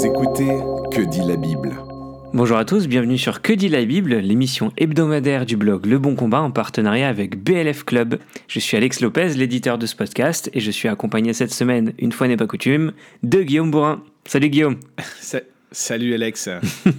Vous 0.00 0.06
écoutez 0.06 0.48
Que 0.90 1.02
dit 1.02 1.20
la 1.20 1.36
Bible 1.36 1.76
Bonjour 2.32 2.56
à 2.56 2.64
tous, 2.64 2.88
bienvenue 2.88 3.18
sur 3.18 3.42
Que 3.42 3.52
dit 3.52 3.68
la 3.68 3.84
Bible, 3.84 4.14
l'émission 4.14 4.72
hebdomadaire 4.78 5.44
du 5.44 5.58
blog 5.58 5.84
Le 5.84 5.98
Bon 5.98 6.14
Combat 6.14 6.40
en 6.40 6.50
partenariat 6.50 7.06
avec 7.06 7.36
BLF 7.36 7.84
Club. 7.84 8.18
Je 8.48 8.60
suis 8.60 8.78
Alex 8.78 9.00
Lopez, 9.00 9.34
l'éditeur 9.34 9.76
de 9.76 9.84
ce 9.84 9.94
podcast, 9.94 10.50
et 10.54 10.60
je 10.60 10.70
suis 10.70 10.88
accompagné 10.88 11.34
cette 11.34 11.52
semaine, 11.52 11.92
une 11.98 12.12
fois 12.12 12.28
n'est 12.28 12.38
pas 12.38 12.46
coutume, 12.46 12.92
de 13.24 13.42
Guillaume 13.42 13.70
Bourrin. 13.70 14.02
Salut 14.24 14.48
Guillaume. 14.48 14.76
Salut 15.70 16.14
Alex. 16.14 16.48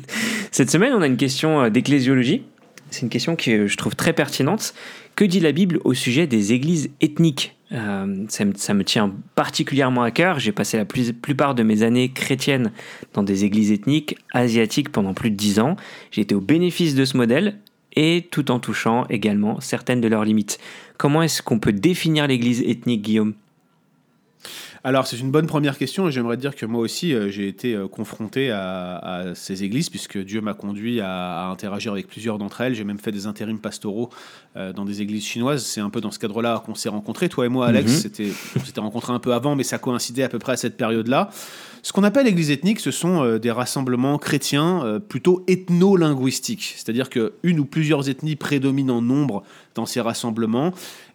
cette 0.51 0.69
semaine, 0.69 0.93
on 0.93 1.01
a 1.01 1.07
une 1.07 1.17
question 1.17 1.59
euh, 1.59 1.69
d'ecclésiologie. 1.71 2.43
C'est 2.91 3.01
une 3.01 3.09
question 3.09 3.35
que 3.35 3.67
je 3.67 3.77
trouve 3.77 3.95
très 3.95 4.13
pertinente. 4.13 4.73
Que 5.15 5.25
dit 5.25 5.39
la 5.39 5.53
Bible 5.53 5.79
au 5.83 5.93
sujet 5.93 6.27
des 6.27 6.53
églises 6.53 6.91
ethniques? 7.01 7.55
Euh, 7.71 8.25
ça, 8.27 8.73
me, 8.73 8.83
tient 8.83 9.13
particulièrement 9.33 10.03
à 10.03 10.11
cœur. 10.11 10.39
J'ai 10.39 10.51
passé 10.51 10.77
la 10.77 10.85
plupart 10.85 11.55
de 11.55 11.63
mes 11.63 11.83
années 11.83 12.09
chrétiennes 12.09 12.71
dans 13.13 13.23
des 13.23 13.45
églises 13.45 13.71
ethniques 13.71 14.17
asiatiques 14.33 14.91
pendant 14.91 15.13
plus 15.13 15.31
de 15.31 15.37
dix 15.37 15.59
ans. 15.59 15.77
J'ai 16.11 16.21
été 16.21 16.35
au 16.35 16.41
bénéfice 16.41 16.95
de 16.95 17.05
ce 17.05 17.15
modèle 17.15 17.57
et 17.95 18.27
tout 18.29 18.51
en 18.51 18.59
touchant 18.59 19.05
également 19.09 19.61
certaines 19.61 20.01
de 20.01 20.09
leurs 20.09 20.25
limites. 20.25 20.59
Comment 20.97 21.23
est-ce 21.23 21.41
qu'on 21.41 21.59
peut 21.59 21.73
définir 21.73 22.27
l'église 22.27 22.61
ethnique, 22.61 23.03
Guillaume? 23.03 23.33
Alors 24.83 25.05
c'est 25.05 25.19
une 25.19 25.29
bonne 25.29 25.45
première 25.45 25.77
question 25.77 26.07
et 26.07 26.11
j'aimerais 26.11 26.37
dire 26.37 26.55
que 26.55 26.65
moi 26.65 26.81
aussi 26.81 27.13
euh, 27.13 27.29
j'ai 27.29 27.47
été 27.47 27.75
euh, 27.75 27.87
confronté 27.87 28.49
à, 28.49 29.23
ces 29.35 29.63
églises 29.63 29.89
puisque 29.89 30.17
Dieu 30.17 30.41
m'a 30.41 30.53
conduit 30.53 30.99
à, 31.01 31.47
interagir 31.49 31.91
avec 31.91 32.07
plusieurs 32.07 32.37
d'entre 32.37 32.61
elles. 32.61 32.73
J'ai 32.73 32.83
même 32.83 32.97
fait 32.97 33.11
des 33.11 33.27
intérims 33.27 33.59
pastoraux 33.59 34.09
euh, 34.55 34.73
dans 34.73 34.85
des 34.85 35.01
églises 35.01 35.23
chinoises. 35.23 35.63
C'est 35.63 35.81
un 35.81 35.89
peu 35.89 36.01
dans 36.01 36.11
ce 36.11 36.19
cadre-là 36.19 36.63
qu'on 36.65 36.75
s'est 36.75 36.89
rencontrés, 36.89 37.29
toi 37.29 37.45
et 37.45 37.49
moi 37.49 37.67
Alex. 37.67 37.91
Mhm. 37.91 37.97
C'était, 37.97 38.31
on 38.55 38.65
s'était 38.65 38.81
rencontrés 38.81 39.13
un 39.13 39.19
peu 39.19 39.33
avant 39.33 39.55
mais 39.55 39.63
ça 39.63 39.77
coïncidait 39.77 40.23
à 40.23 40.29
peu 40.29 40.39
près 40.39 40.53
à 40.53 40.57
cette 40.57 40.77
période-là. 40.77 41.29
Ce 41.83 41.93
qu'on 41.93 42.03
appelle 42.03 42.27
église 42.27 42.51
ethnique, 42.51 42.79
ce 42.79 42.91
sont 42.91 43.37
des 43.37 43.49
rassemblements 43.49 44.19
chrétiens 44.19 45.01
plutôt 45.09 45.43
ethno-linguistiques, 45.47 46.75
c'est-à-dire 46.77 47.09
qu'une 47.09 47.59
ou 47.59 47.65
plusieurs 47.65 48.07
ethnies 48.07 48.35
prédominent 48.35 48.91
en 48.91 49.01
nombre 49.01 49.41
dans 49.73 49.87
ces 49.87 49.99
rassemblements 49.99 50.73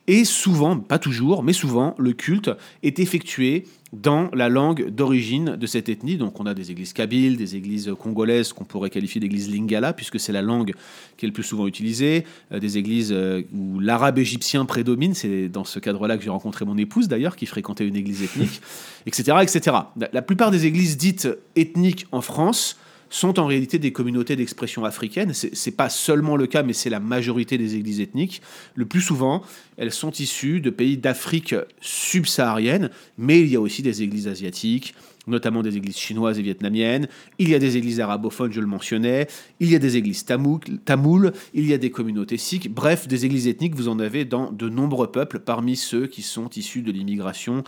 et 0.09 0.25
souvent, 0.25 0.79
pas 0.79 0.99
toujours, 0.99 1.43
mais 1.43 1.53
souvent, 1.53 1.95
le 1.99 2.13
culte 2.13 2.51
est 2.83 2.99
effectué 3.01 3.65
dans 3.93 4.31
la 4.33 4.49
langue 4.49 4.91
d'origine 4.91 5.57
de 5.57 5.67
cette 5.67 5.89
ethnie. 5.89 6.17
Donc 6.17 6.39
on 6.41 6.47
a 6.47 6.55
des 6.55 6.71
églises 6.71 6.93
kabyles, 6.93 7.37
des 7.37 7.57
églises 7.57 7.93
congolaises 7.99 8.53
qu'on 8.53 8.65
pourrait 8.65 8.91
qualifier 8.91 9.21
d'églises 9.21 9.51
lingala, 9.51 9.93
puisque 9.93 10.21
c'est 10.21 10.33
la 10.33 10.43
langue 10.43 10.73
qui 11.17 11.27
est 11.27 11.29
le 11.29 11.33
plus 11.33 11.43
souvent 11.43 11.67
utilisée, 11.67 12.25
euh, 12.53 12.59
des 12.59 12.79
églises 12.79 13.13
euh, 13.13 13.43
où 13.53 13.81
l'arabe 13.81 14.19
égyptien 14.19 14.65
prédomine, 14.65 15.15
c'est 15.15 15.49
dans 15.49 15.65
ce 15.65 15.79
cadre-là 15.79 16.17
que 16.17 16.25
j'ai 16.25 16.31
rencontré 16.31 16.65
mon 16.65 16.77
épouse 16.77 17.09
d'ailleurs, 17.09 17.37
qui 17.37 17.47
fréquentait 17.47 17.87
une 17.87 17.97
église 17.97 18.23
ethnique, 18.23 18.61
etc. 19.07 19.39
etc. 19.43 19.77
La 20.13 20.23
plupart 20.23 20.51
des 20.51 20.67
églises 20.67 20.97
dites 20.97 21.29
ethniques 21.55 22.07
en 22.13 22.21
France 22.21 22.77
sont 23.11 23.39
en 23.39 23.47
réalité 23.47 23.79
des 23.79 23.93
communautés 23.93 24.37
d'expression 24.37 24.85
africaine. 24.85 25.33
Ce 25.33 25.47
n'est 25.47 25.77
pas 25.77 25.89
seulement 25.89 26.37
le 26.37 26.47
cas, 26.47 26.63
mais 26.63 26.73
c'est 26.73 26.91
la 26.91 27.01
majorité 27.01 27.59
des 27.59 27.77
églises 27.77 28.01
ethniques. 28.01 28.43
Le 28.75 28.87
plus 28.87 29.01
souvent, 29.01 29.43
elles 29.77 29.93
sont 29.93 30.13
issues 30.13 30.61
de 30.61 30.71
pays 30.71 30.97
d'Afrique 30.97 31.55
subsaharienne, 31.81 32.91
mais 33.19 33.41
il 33.41 33.49
y 33.49 33.57
a 33.57 33.61
aussi 33.61 33.83
des 33.83 34.03
églises 34.03 34.29
asiatiques, 34.29 34.95
notamment 35.27 35.63
des 35.63 35.77
églises 35.77 35.97
chinoises 35.97 36.39
et 36.39 36.43
vietnamiennes. 36.43 37.09
Il 37.39 37.49
y 37.49 37.55
a 37.55 37.59
des 37.59 37.77
églises 37.77 38.01
arabophones, 38.01 38.53
je 38.53 38.61
le 38.61 38.67
mentionnais. 38.67 39.27
Il 39.61 39.71
y 39.71 39.75
a 39.75 39.79
des 39.79 39.97
églises 39.97 40.25
tamoules, 40.25 41.33
il 41.55 41.67
y 41.67 41.75
a 41.75 41.79
des 41.79 41.91
communautés 41.91 42.37
sikhs. 42.37 42.69
Bref, 42.69 43.09
des 43.09 43.25
églises 43.25 43.49
ethniques, 43.49 43.75
vous 43.75 43.89
en 43.89 43.99
avez 43.99 44.25
dans 44.25 44.53
de 44.53 44.69
nombreux 44.69 45.11
peuples, 45.11 45.41
parmi 45.41 45.77
ceux 45.77 46.07
qui 46.07 46.23
sont 46.23 46.49
issus 46.51 46.83
de 46.83 46.93
l'immigration 46.93 47.65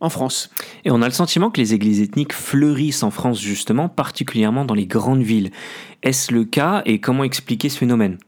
en 0.00 0.10
France. 0.10 0.50
Et 0.84 0.90
on 0.90 1.02
a 1.02 1.06
le 1.06 1.12
sentiment 1.12 1.50
que 1.50 1.60
les 1.60 1.74
églises 1.74 2.00
ethniques 2.00 2.32
fleurissent 2.32 3.02
en 3.02 3.10
France 3.10 3.40
justement, 3.40 3.88
particulièrement 3.88 4.64
dans 4.64 4.74
les 4.74 4.86
grandes 4.86 5.22
villes. 5.22 5.50
Est-ce 6.02 6.32
le 6.32 6.44
cas 6.44 6.82
et 6.86 7.00
comment 7.00 7.24
expliquer 7.24 7.68
ce 7.68 7.78
phénomène? 7.78 8.18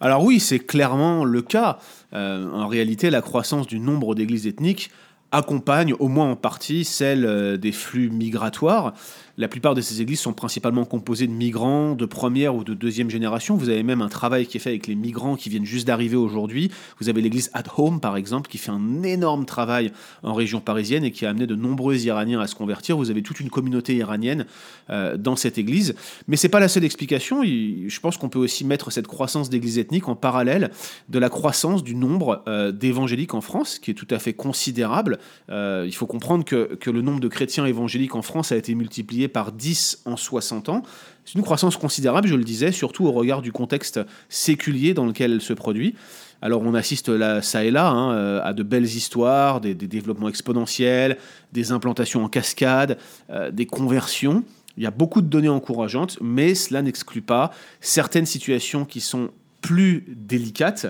Alors 0.00 0.22
oui, 0.22 0.38
c'est 0.38 0.60
clairement 0.60 1.24
le 1.24 1.42
cas. 1.42 1.78
Euh, 2.14 2.48
en 2.52 2.68
réalité, 2.68 3.10
la 3.10 3.20
croissance 3.20 3.66
du 3.66 3.80
nombre 3.80 4.14
d'églises 4.14 4.46
ethniques 4.46 4.90
accompagne 5.32 5.92
au 5.98 6.08
moins 6.08 6.30
en 6.30 6.36
partie 6.36 6.84
celle 6.84 7.26
euh, 7.26 7.56
des 7.56 7.72
flux 7.72 8.10
migratoires. 8.10 8.94
La 9.40 9.46
plupart 9.46 9.76
de 9.76 9.80
ces 9.80 10.02
églises 10.02 10.18
sont 10.18 10.32
principalement 10.32 10.84
composées 10.84 11.28
de 11.28 11.32
migrants 11.32 11.94
de 11.94 12.06
première 12.06 12.56
ou 12.56 12.64
de 12.64 12.74
deuxième 12.74 13.08
génération. 13.08 13.54
Vous 13.54 13.68
avez 13.68 13.84
même 13.84 14.02
un 14.02 14.08
travail 14.08 14.48
qui 14.48 14.56
est 14.56 14.60
fait 14.60 14.70
avec 14.70 14.88
les 14.88 14.96
migrants 14.96 15.36
qui 15.36 15.48
viennent 15.48 15.64
juste 15.64 15.86
d'arriver 15.86 16.16
aujourd'hui. 16.16 16.72
Vous 16.98 17.08
avez 17.08 17.20
l'église 17.20 17.48
At 17.54 17.62
Home, 17.76 18.00
par 18.00 18.16
exemple, 18.16 18.50
qui 18.50 18.58
fait 18.58 18.72
un 18.72 19.04
énorme 19.04 19.46
travail 19.46 19.92
en 20.24 20.34
région 20.34 20.58
parisienne 20.58 21.04
et 21.04 21.12
qui 21.12 21.24
a 21.24 21.30
amené 21.30 21.46
de 21.46 21.54
nombreux 21.54 22.04
Iraniens 22.04 22.40
à 22.40 22.48
se 22.48 22.56
convertir. 22.56 22.96
Vous 22.96 23.12
avez 23.12 23.22
toute 23.22 23.38
une 23.38 23.48
communauté 23.48 23.94
iranienne 23.94 24.44
euh, 24.90 25.16
dans 25.16 25.36
cette 25.36 25.56
église. 25.56 25.94
Mais 26.26 26.36
c'est 26.36 26.48
pas 26.48 26.58
la 26.58 26.66
seule 26.66 26.84
explication. 26.84 27.44
Je 27.44 28.00
pense 28.00 28.16
qu'on 28.16 28.28
peut 28.28 28.40
aussi 28.40 28.64
mettre 28.64 28.90
cette 28.90 29.06
croissance 29.06 29.50
d'églises 29.50 29.78
ethniques 29.78 30.08
en 30.08 30.16
parallèle 30.16 30.72
de 31.10 31.18
la 31.20 31.28
croissance 31.28 31.84
du 31.84 31.94
nombre 31.94 32.42
euh, 32.48 32.72
d'évangéliques 32.72 33.34
en 33.34 33.40
France, 33.40 33.78
qui 33.78 33.92
est 33.92 33.94
tout 33.94 34.08
à 34.10 34.18
fait 34.18 34.32
considérable. 34.32 35.20
Euh, 35.48 35.84
il 35.86 35.94
faut 35.94 36.06
comprendre 36.06 36.44
que, 36.44 36.74
que 36.74 36.90
le 36.90 37.02
nombre 37.02 37.20
de 37.20 37.28
chrétiens 37.28 37.66
évangéliques 37.66 38.16
en 38.16 38.22
France 38.22 38.50
a 38.50 38.56
été 38.56 38.74
multiplié 38.74 39.27
par 39.28 39.52
10 39.52 40.02
en 40.04 40.16
60 40.16 40.68
ans. 40.68 40.82
C'est 41.24 41.34
une 41.34 41.42
croissance 41.42 41.76
considérable, 41.76 42.26
je 42.28 42.34
le 42.34 42.44
disais, 42.44 42.72
surtout 42.72 43.06
au 43.06 43.12
regard 43.12 43.42
du 43.42 43.52
contexte 43.52 44.00
séculier 44.28 44.94
dans 44.94 45.06
lequel 45.06 45.32
elle 45.32 45.42
se 45.42 45.52
produit. 45.52 45.94
Alors 46.40 46.62
on 46.62 46.74
assiste 46.74 47.08
là, 47.08 47.42
ça 47.42 47.64
et 47.64 47.70
là 47.70 47.88
hein, 47.88 48.12
euh, 48.12 48.40
à 48.44 48.52
de 48.52 48.62
belles 48.62 48.84
histoires, 48.84 49.60
des, 49.60 49.74
développements 49.74 50.28
exponentiels, 50.28 51.18
des 51.52 51.72
implantations 51.72 52.24
en 52.24 52.28
cascade, 52.28 52.98
euh, 53.30 53.50
des 53.50 53.66
conversions. 53.66 54.44
Il 54.76 54.84
y 54.84 54.86
a 54.86 54.92
beaucoup 54.92 55.20
de 55.20 55.26
données 55.26 55.48
encourageantes, 55.48 56.18
mais 56.20 56.54
cela 56.54 56.82
n'exclut 56.82 57.22
pas 57.22 57.50
certaines 57.80 58.26
situations 58.26 58.84
qui 58.84 59.00
sont 59.00 59.30
plus 59.60 60.04
délicates. 60.08 60.86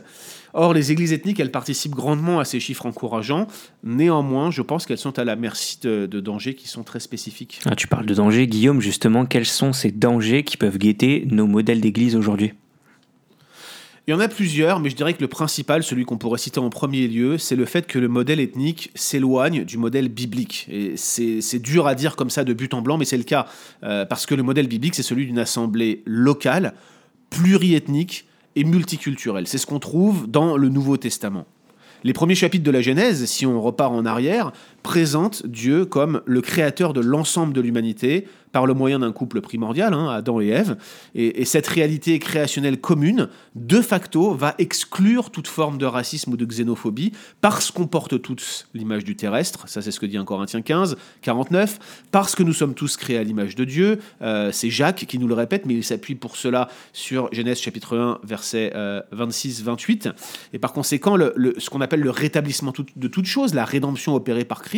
Or, 0.61 0.75
les 0.75 0.91
églises 0.91 1.13
ethniques, 1.13 1.39
elles 1.39 1.53
participent 1.53 1.95
grandement 1.95 2.41
à 2.41 2.45
ces 2.45 2.59
chiffres 2.59 2.85
encourageants. 2.85 3.47
Néanmoins, 3.85 4.51
je 4.51 4.61
pense 4.61 4.87
qu'elles 4.87 4.99
sont 4.99 5.17
à 5.17 5.23
la 5.23 5.37
merci 5.37 5.79
de, 5.83 6.07
dangers 6.07 6.57
qui 6.57 6.67
sont 6.67 6.83
très 6.83 6.99
spécifiques. 6.99 7.61
Ah, 7.65 7.77
tu 7.77 7.87
parles 7.87 8.07
de 8.07 8.15
dangers, 8.15 8.49
Guillaume, 8.49 8.81
justement. 8.81 9.25
Quels 9.25 9.47
sont 9.47 9.73
ces 9.73 9.93
dangers 9.93 10.43
qui 10.43 10.57
peuvent 10.57 10.77
guetter 10.77 11.29
nos 11.31 11.47
modèles 11.47 11.81
d'église 11.81 12.17
aujourd'hui? 12.17 12.55
Il 14.09 14.11
y 14.11 14.15
en 14.15 14.19
a 14.19 14.27
plusieurs, 14.27 14.81
mais 14.81 14.91
je 14.91 14.97
dirais 14.97 15.15
que 15.15 15.21
le 15.21 15.29
principal, 15.29 15.85
celui 15.85 16.05
qu'on 16.05 16.19
pourrait 16.19 16.39
citer 16.39 16.59
en 16.59 16.71
premier 16.71 17.07
lieu, 17.07 17.39
c'est 17.39 17.55
le 17.55 17.65
fait 17.65 17.87
que 17.87 18.01
le 18.01 18.09
modèle 18.09 18.41
ethnique 18.41 18.91
s'éloigne 18.97 19.63
du 19.63 19.79
modèle 19.79 20.09
biblique. 20.09 20.67
Et 20.69 20.95
c'est 20.97 21.63
dur 21.63 21.87
à 21.87 21.95
dire 21.95 22.17
comme 22.17 22.31
ça 22.31 22.43
de 22.43 22.53
but 22.53 22.75
en 22.75 22.83
blanc, 22.83 22.99
mais 22.99 23.05
c'est 23.05 23.17
le 23.17 23.23
cas. 23.23 23.47
Euh, 23.85 24.05
parce 24.05 24.27
que 24.27 24.35
le 24.35 24.43
modèle 24.43 24.67
biblique, 24.67 24.97
c'est 24.97 25.05
celui 25.05 25.27
d'une 25.27 25.39
assemblée 25.39 26.03
locale, 26.05 26.75
pluriethnique, 27.31 28.25
multiculturel. 28.65 29.47
C'est 29.47 29.59
ce 29.59 29.67
qu'on 29.67 29.79
trouve 29.79 30.27
dans 30.27 30.57
le 30.57 30.69
Nouveau 30.69 30.97
Testament. 30.97 31.47
Les 32.05 32.13
premiers 32.13 32.37
chapitres 32.37 32.65
de 32.65 32.71
la 32.71 32.81
Genèse, 32.81 33.25
si 33.25 33.45
on 33.45 33.61
repart 33.61 33.93
en 33.93 34.07
arrière, 34.07 34.53
présentent 34.89 35.45
Dieu 35.45 35.85
comme 35.85 36.23
le 36.25 36.41
créateur 36.41 36.95
de 36.95 37.03
l'ensemble 37.03 37.53
de 37.53 37.61
l'humanité, 37.61 38.27
par 38.53 38.67
le 38.67 38.75
moyen 38.75 38.99
d'un 39.01 39.13
couple 39.13 39.41
primordial, 39.41 39.95
hein, 39.95 40.09
Adam 40.09 40.41
et 40.41 40.49
Ève. 40.49 40.77
Et, 41.15 41.45
cette 41.45 41.67
réalité 41.67 42.19
créationnelle 42.19 42.81
commune, 42.81 43.29
de 43.55 43.81
facto, 43.81 44.35
va 44.35 44.55
exclure 44.59 45.31
toute 45.31 45.49
forme 45.49 45.79
de 45.79 45.87
racisme 45.87 46.33
ou 46.33 46.37
de 46.37 46.45
xénophobie, 46.45 47.13
parce 47.41 47.71
qu'on 47.71 47.87
porte 47.87 48.21
tous 48.21 48.69
l'image 48.75 49.05
du 49.05 49.17
terrestre, 49.17 49.69
ça 49.69 49.83
c'est 49.83 49.91
ce 49.91 50.01
que 50.01 50.07
dit 50.07 50.17
un 50.17 50.25
Corinthiens 50.25 50.63
15, 50.63 50.97
49, 51.23 51.79
parce 52.11 52.35
que 52.35 52.43
nous 52.43 52.53
sommes 52.53 52.75
tous 52.75 52.97
créés 52.97 53.19
à 53.19 53.23
l'image 53.23 53.55
de 53.55 53.65
Dieu, 53.65 53.99
euh, 54.23 54.51
c'est 54.53 54.71
Jacques 54.71 55.07
qui 55.07 55.19
nous 55.19 55.29
le 55.29 55.35
répète, 55.35 55.65
mais 55.67 55.75
il 55.75 55.85
s'appuie 55.85 56.15
pour 56.15 56.37
cela 56.37 56.69
sur 56.93 57.33
Genèse 57.33 57.61
chapitre 57.61 57.97
1, 57.97 58.21
verset 58.25 58.73
26-28. 59.13 60.09
Euh, 60.09 60.13
et 60.53 60.59
par 60.59 60.73
conséquent, 60.73 61.17
ce 61.17 61.71
qu'on 61.71 61.81
appelle 61.81 62.01
le 62.01 62.11
rétablissement 62.11 62.73
de 62.97 63.09
toute 63.09 63.27
chose, 63.27 63.55
la 63.55 63.65
rédemption 63.65 64.15
opérée 64.15 64.45
par 64.45 64.63
Christ, 64.63 64.78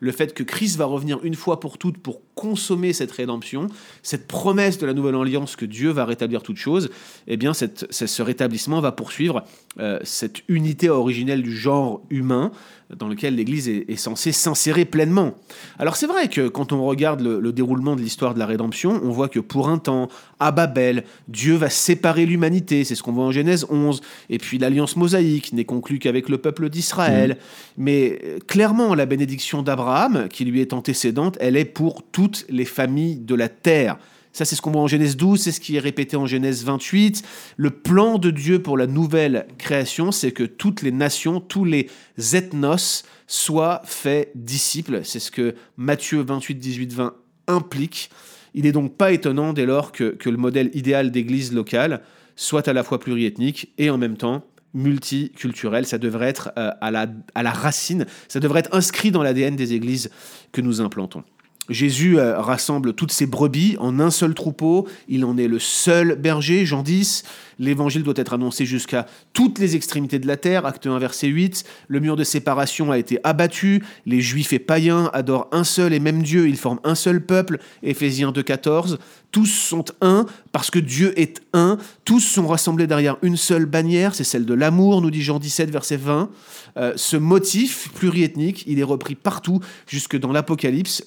le 0.00 0.12
fait 0.12 0.34
que 0.34 0.42
Christ 0.42 0.76
va 0.76 0.84
revenir 0.84 1.18
une 1.22 1.34
fois 1.34 1.60
pour 1.60 1.78
toutes 1.78 1.98
pour 1.98 2.20
consommer 2.34 2.92
cette 2.92 3.10
rédemption, 3.10 3.66
cette 4.02 4.28
promesse 4.28 4.78
de 4.78 4.86
la 4.86 4.94
nouvelle 4.94 5.16
alliance 5.16 5.56
que 5.56 5.64
Dieu 5.64 5.90
va 5.90 6.04
rétablir 6.04 6.42
toute 6.42 6.56
chose, 6.56 6.90
eh 7.26 7.36
bien 7.36 7.52
ce 7.52 8.22
rétablissement 8.22 8.80
va 8.80 8.92
poursuivre 8.92 9.44
euh, 9.80 9.98
cette 10.04 10.42
unité 10.48 10.88
originelle 10.88 11.42
du 11.42 11.56
genre 11.56 12.02
humain 12.10 12.52
dans 12.96 13.08
lequel 13.08 13.34
l'Église 13.34 13.68
est, 13.68 13.96
censée 13.96 14.32
s'insérer 14.32 14.84
pleinement. 14.84 15.34
Alors 15.78 15.96
c'est 15.96 16.06
vrai 16.06 16.28
que 16.28 16.48
quand 16.48 16.72
on 16.72 16.84
regarde 16.84 17.20
le, 17.20 17.52
déroulement 17.52 17.96
de 17.96 18.00
l'histoire 18.00 18.32
de 18.32 18.38
la 18.38 18.46
rédemption, 18.46 19.00
on 19.02 19.10
voit 19.10 19.28
que 19.28 19.40
pour 19.40 19.68
un 19.68 19.78
temps, 19.78 20.08
à 20.38 20.52
Babel, 20.52 21.04
Dieu 21.26 21.56
va 21.56 21.68
séparer 21.68 22.24
l'humanité, 22.24 22.84
c'est 22.84 22.94
ce 22.94 23.02
qu'on 23.02 23.12
voit 23.12 23.24
en 23.24 23.32
Genèse 23.32 23.66
11, 23.68 24.00
et 24.30 24.38
puis 24.38 24.58
l'alliance 24.58 24.96
mosaïque 24.96 25.52
n'est 25.52 25.64
conclue 25.64 25.98
qu'avec 25.98 26.28
le 26.28 26.38
peuple 26.38 26.70
d'Israël. 26.70 27.32
Mmh. 27.32 27.82
Mais 27.82 28.18
euh, 28.24 28.38
clairement, 28.46 28.94
la 28.94 29.04
bénédiction 29.04 29.27
d'Abraham, 29.62 30.28
qui 30.28 30.44
lui 30.44 30.60
est 30.60 30.72
antécédente, 30.72 31.36
elle 31.40 31.56
est 31.56 31.64
pour 31.64 32.02
toutes 32.02 32.44
les 32.48 32.64
familles 32.64 33.16
de 33.16 33.34
la 33.34 33.48
terre. 33.48 33.98
Ça, 34.32 34.44
c'est 34.44 34.54
ce 34.54 34.62
qu'on 34.62 34.70
voit 34.70 34.82
en 34.82 34.86
Genèse 34.86 35.16
12, 35.16 35.40
c'est 35.40 35.52
ce 35.52 35.60
qui 35.60 35.76
est 35.76 35.80
répété 35.80 36.16
en 36.16 36.26
Genèse 36.26 36.64
28. 36.64 37.22
Le 37.56 37.70
plan 37.70 38.18
de 38.18 38.30
Dieu 38.30 38.62
pour 38.62 38.76
la 38.76 38.86
nouvelle 38.86 39.46
création, 39.58 40.12
c'est 40.12 40.32
que 40.32 40.44
toutes 40.44 40.82
les 40.82 40.92
nations, 40.92 41.40
tous 41.40 41.64
les 41.64 41.88
ethnos 42.16 43.04
soient 43.26 43.82
faits 43.84 44.30
disciples. 44.34 45.00
C'est 45.04 45.18
ce 45.18 45.30
que 45.30 45.54
Matthieu 45.76 46.20
28, 46.20 46.54
18, 46.54 46.92
20 46.92 47.14
implique. 47.48 48.10
Il 48.54 48.64
n'est 48.64 48.72
donc 48.72 48.96
pas 48.96 49.12
étonnant 49.12 49.52
dès 49.52 49.66
lors 49.66 49.92
que, 49.92 50.10
que 50.10 50.30
le 50.30 50.36
modèle 50.36 50.70
idéal 50.74 51.10
d'église 51.10 51.52
locale 51.52 52.02
soit 52.36 52.68
à 52.68 52.72
la 52.72 52.84
fois 52.84 53.00
pluriethnique 53.00 53.72
et 53.78 53.90
en 53.90 53.98
même 53.98 54.16
temps 54.16 54.44
multiculturel. 54.74 55.86
Ça 55.86 55.98
devrait 55.98 56.28
être 56.28 56.52
euh, 56.58 56.70
à, 56.80 56.90
la, 56.90 57.06
à 57.34 57.42
la 57.42 57.50
racine, 57.50 58.06
ça 58.28 58.40
devrait 58.40 58.60
être 58.60 58.74
inscrit 58.74 59.10
dans 59.10 59.22
l'ADN 59.22 59.56
des 59.56 59.74
églises 59.74 60.10
que 60.52 60.60
nous 60.60 60.80
implantons. 60.80 61.24
Jésus 61.68 62.18
euh, 62.18 62.40
rassemble 62.40 62.94
toutes 62.94 63.12
ses 63.12 63.26
brebis 63.26 63.76
en 63.78 64.00
un 64.00 64.10
seul 64.10 64.34
troupeau. 64.34 64.88
Il 65.08 65.24
en 65.24 65.36
est 65.36 65.48
le 65.48 65.58
seul 65.58 66.16
berger, 66.16 66.64
Jean 66.64 66.82
10. 66.82 67.24
L'évangile 67.58 68.04
doit 68.04 68.14
être 68.16 68.34
annoncé 68.34 68.64
jusqu'à 68.66 69.06
toutes 69.32 69.58
les 69.58 69.74
extrémités 69.74 70.18
de 70.18 70.26
la 70.26 70.36
terre, 70.36 70.64
acte 70.64 70.86
1, 70.86 70.98
verset 70.98 71.26
8. 71.26 71.64
Le 71.88 72.00
mur 72.00 72.16
de 72.16 72.24
séparation 72.24 72.92
a 72.92 72.98
été 72.98 73.18
abattu. 73.24 73.82
Les 74.06 74.20
juifs 74.20 74.52
et 74.52 74.58
païens 74.58 75.10
adorent 75.12 75.48
un 75.52 75.64
seul 75.64 75.92
et 75.92 76.00
même 76.00 76.22
Dieu. 76.22 76.48
Ils 76.48 76.56
forment 76.56 76.80
un 76.84 76.94
seul 76.94 77.20
peuple, 77.24 77.58
Éphésiens 77.82 78.32
2, 78.32 78.42
14. 78.42 78.98
Tous 79.30 79.46
sont 79.46 79.84
un 80.00 80.24
parce 80.52 80.70
que 80.70 80.78
Dieu 80.78 81.18
est 81.20 81.42
un. 81.52 81.76
Tous 82.04 82.20
sont 82.20 82.46
rassemblés 82.46 82.86
derrière 82.86 83.18
une 83.20 83.36
seule 83.36 83.66
bannière, 83.66 84.14
c'est 84.14 84.24
celle 84.24 84.46
de 84.46 84.54
l'amour, 84.54 85.02
nous 85.02 85.10
dit 85.10 85.22
Jean 85.22 85.38
17, 85.38 85.70
verset 85.70 85.98
20. 85.98 86.30
Euh, 86.78 86.92
ce 86.96 87.16
motif 87.16 87.92
pluriethnique, 87.92 88.64
il 88.66 88.78
est 88.78 88.84
repris 88.84 89.14
partout, 89.14 89.60
jusque 89.86 90.16
dans 90.16 90.32
l'Apocalypse, 90.32 91.02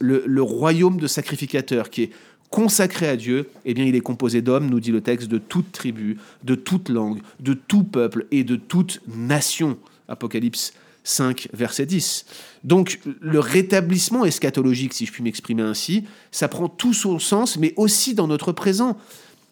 royaume 0.52 1.00
de 1.00 1.08
sacrificateurs 1.08 1.90
qui 1.90 2.04
est 2.04 2.12
consacré 2.50 3.08
à 3.08 3.16
Dieu, 3.16 3.50
eh 3.66 3.74
bien, 3.74 3.86
il 3.86 3.96
est 3.96 4.02
composé 4.02 4.42
d'hommes, 4.42 4.70
nous 4.70 4.80
dit 4.80 4.92
le 4.92 5.02
texte, 5.02 5.30
de 5.30 5.38
toute 5.38 5.72
tribu, 5.72 6.18
de 6.44 6.56
toute 6.56 6.90
langue, 6.90 7.20
de 7.40 7.54
tout 7.54 7.84
peuple 7.84 8.28
et 8.32 8.44
de 8.44 8.58
toute 8.58 9.02
nation. 9.08 9.78
Apocalypse 10.08 10.74
5, 11.04 11.48
verset 11.54 11.86
10. 11.86 12.26
Donc, 12.64 13.00
le 13.22 13.40
rétablissement 13.40 14.26
eschatologique, 14.26 14.94
si 14.94 15.06
je 15.06 15.12
puis 15.12 15.24
m'exprimer 15.24 15.64
ainsi, 15.64 16.04
ça 16.32 16.48
prend 16.48 16.68
tout 16.68 16.94
son 16.94 17.18
sens, 17.18 17.58
mais 17.58 17.74
aussi 17.78 18.14
dans 18.14 18.28
notre 18.28 18.52
présent 18.52 18.98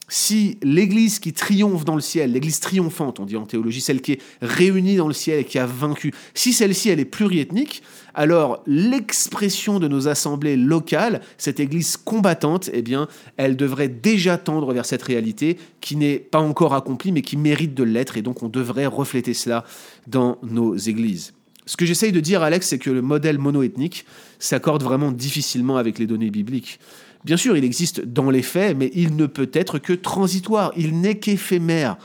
si 0.10 0.58
l'Église 0.62 1.20
qui 1.20 1.34
triomphe 1.34 1.86
dans 1.86 1.96
le 1.96 2.02
ciel, 2.02 2.34
l'Église 2.34 2.60
triomphante, 2.60 3.20
on 3.20 3.26
dit 3.26 3.38
en 3.38 3.46
théologie, 3.46 3.80
celle 3.80 4.02
qui 4.02 4.14
est 4.14 4.22
réunie 4.42 4.98
dans 4.98 5.08
le 5.08 5.14
ciel 5.14 5.40
et 5.40 5.44
qui 5.46 5.60
a 5.60 5.66
vaincu, 5.66 6.14
si 6.34 6.52
celle-ci 6.52 6.90
elle 6.90 7.00
est 7.00 7.06
pluriethnique, 7.06 7.84
alors 8.14 8.64
l'expression 8.66 9.80
de 9.80 9.88
nos 9.88 10.08
assemblées 10.08 10.58
locales, 10.58 11.22
cette 11.38 11.60
Église 11.60 11.96
combattante, 11.96 12.70
eh 12.74 12.82
bien, 12.82 13.08
elle 13.38 13.56
devrait 13.56 13.88
déjà 13.88 14.38
tendre 14.38 14.74
vers 14.74 14.86
cette 14.86 15.04
réalité 15.04 15.58
qui 15.80 15.96
n'est 15.96 16.18
pas 16.18 16.40
encore 16.40 16.74
accomplie, 16.74 17.12
mais 17.12 17.22
qui 17.22 17.38
mérite 17.38 17.76
de 17.76 17.84
l'être, 17.84 18.18
et 18.18 18.22
donc 18.22 18.44
on 18.44 18.50
devrait 18.50 18.88
refléter 18.88 19.34
cela 19.34 19.64
dans 20.08 20.38
nos 20.44 20.76
églises. 20.76 21.34
Ce 21.70 21.78
que 21.78 21.86
j'essaye 21.86 22.12
de 22.12 22.20
dire, 22.20 22.42
Alex, 22.42 22.68
c'est 22.68 22.80
que 22.80 22.90
le 22.90 23.04
modèle 23.04 23.38
monoethnique 23.38 24.04
s'accorde 24.40 24.82
vraiment 24.82 25.12
difficilement 25.12 25.78
avec 25.78 26.00
les 26.00 26.08
données 26.08 26.32
bibliques. 26.32 26.80
Bien 27.26 27.38
sûr, 27.38 27.58
il 27.58 27.64
existe 27.64 28.02
dans 28.02 28.30
les 28.30 28.42
faits, 28.42 28.78
mais 28.78 28.92
il 28.94 29.16
ne 29.16 29.26
peut 29.26 29.50
être 29.54 29.78
que 29.78 29.94
transitoire, 29.94 30.72
il 30.78 31.00
n'est 31.02 31.20
qu'éphémère. 31.20 31.98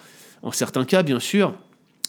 En 0.42 0.52
certains 0.52 0.84
cas, 0.84 1.02
bien 1.02 1.20
sûr, 1.20 1.54